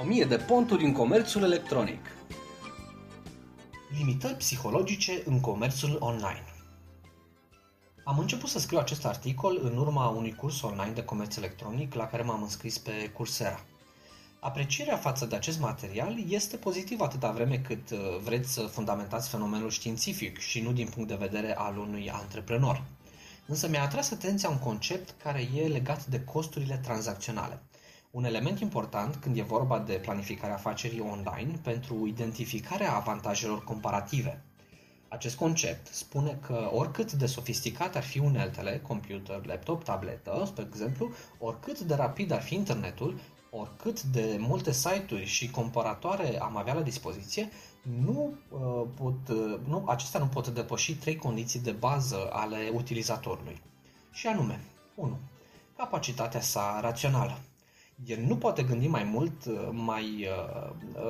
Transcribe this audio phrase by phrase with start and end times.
[0.00, 2.00] 1000 de ponturi în comerțul electronic.
[3.98, 6.44] Limitări psihologice în comerțul online.
[8.04, 12.06] Am început să scriu acest articol în urma unui curs online de comerț electronic la
[12.06, 13.64] care m-am înscris pe Coursera.
[14.40, 19.70] Aprecierea față de acest material este pozitivă atâta vreme cât uh, vreți să fundamentați fenomenul
[19.70, 22.82] științific și nu din punct de vedere al unui antreprenor.
[23.46, 27.62] Însă mi-a atras atenția un concept care e legat de costurile tranzacționale.
[28.10, 34.44] Un element important când e vorba de planificarea afacerii online pentru identificarea avantajelor comparative.
[35.08, 41.10] Acest concept spune că oricât de sofisticate ar fi uneltele, computer, laptop, tabletă, spre exemplu,
[41.38, 43.20] oricât de rapid ar fi internetul,
[43.50, 47.48] oricât de multe site-uri și comparatoare am avea la dispoziție,
[48.04, 53.62] nu, uh, pot, uh, nu, acestea nu pot depăși trei condiții de bază ale utilizatorului.
[54.12, 54.60] Și anume,
[54.94, 55.18] 1.
[55.76, 57.38] Capacitatea sa rațională.
[58.06, 60.28] El nu poate gândi mai mult, uh, mai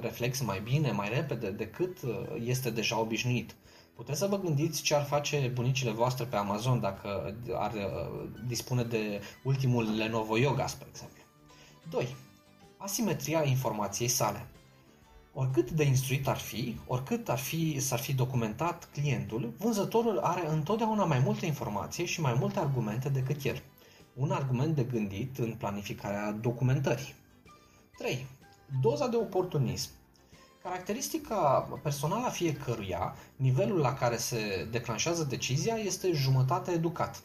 [0.00, 1.98] reflex, mai bine, mai repede decât
[2.44, 3.54] este deja obișnuit.
[3.94, 7.72] Puteți să vă gândiți ce ar face bunicile voastre pe Amazon dacă ar
[8.46, 11.22] dispune de ultimul Lenovo Yoga, spre exemplu.
[11.90, 12.16] 2.
[12.76, 14.46] Asimetria informației sale.
[15.32, 21.04] Oricât de instruit ar fi, oricât ar fi, s-ar fi documentat clientul, vânzătorul are întotdeauna
[21.04, 23.62] mai multe informație și mai multe argumente decât el.
[24.18, 27.14] Un argument de gândit în planificarea documentării.
[27.98, 28.26] 3.
[28.80, 29.90] Doza de oportunism.
[30.62, 37.22] Caracteristica personală a fiecăruia, nivelul la care se declanșează decizia, este jumătate educat.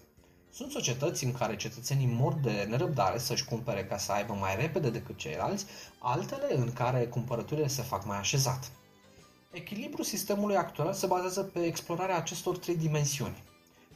[0.51, 4.89] Sunt societăți în care cetățenii mor de nerăbdare să-și cumpere ca să aibă mai repede
[4.89, 5.65] decât ceilalți,
[5.99, 8.71] altele în care cumpărăturile se fac mai așezat.
[9.51, 13.43] Echilibrul sistemului actual se bazează pe explorarea acestor trei dimensiuni.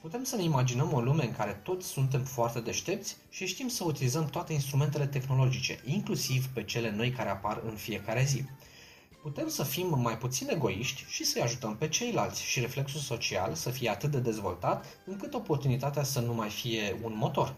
[0.01, 3.83] Putem să ne imaginăm o lume în care toți suntem foarte deștepți și știm să
[3.83, 8.43] utilizăm toate instrumentele tehnologice, inclusiv pe cele noi care apar în fiecare zi.
[9.21, 13.69] Putem să fim mai puțin egoiști și să-i ajutăm pe ceilalți și reflexul social să
[13.69, 17.55] fie atât de dezvoltat încât oportunitatea să nu mai fie un motor.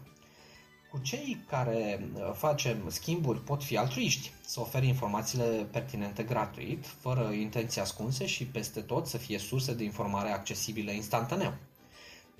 [0.90, 7.30] Cu cei care uh, facem schimburi pot fi altruiști, să ofere informațiile pertinente gratuit, fără
[7.32, 11.54] intenții ascunse și peste tot să fie surse de informare accesibile instantaneu.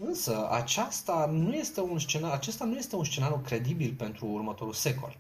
[0.03, 5.19] Însă aceasta nu este un scenar, acesta nu este un scenariu credibil pentru următorul secol.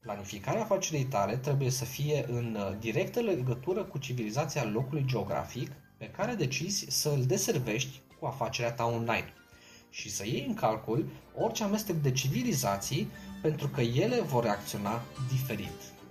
[0.00, 6.08] Planificarea afacerii tale trebuie să fie în uh, directă legătură cu civilizația locului geografic pe
[6.08, 9.32] care decizi să îl deservești cu afacerea ta online
[9.90, 11.06] și să iei în calcul
[11.36, 13.10] orice amestec de civilizații
[13.40, 16.01] pentru că ele vor reacționa diferit.